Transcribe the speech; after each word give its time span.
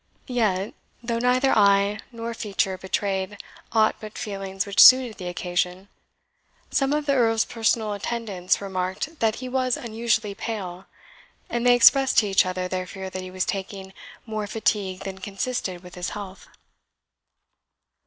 Yet, 0.25 0.73
though 1.03 1.19
neither 1.19 1.55
eye 1.55 1.99
nor 2.11 2.33
feature 2.33 2.75
betrayed 2.75 3.37
aught 3.71 3.97
but 3.99 4.17
feelings 4.17 4.65
which 4.65 4.79
suited 4.81 5.19
the 5.19 5.27
occasion, 5.27 5.89
some 6.71 6.91
of 6.91 7.05
the 7.05 7.13
Earl's 7.13 7.45
personal 7.45 7.93
attendants 7.93 8.59
remarked 8.61 9.19
that 9.19 9.35
he 9.35 9.47
was 9.47 9.77
unusually 9.77 10.33
pale, 10.33 10.87
and 11.51 11.67
they 11.67 11.75
expressed 11.75 12.17
to 12.17 12.27
each 12.27 12.47
other 12.47 12.67
their 12.67 12.87
fear 12.87 13.11
that 13.11 13.21
he 13.21 13.29
was 13.29 13.45
taking 13.45 13.93
more 14.25 14.47
fatigue 14.47 15.01
than 15.01 15.19
consisted 15.19 15.83
with 15.83 15.93
his 15.93 16.09
health. 16.09 16.47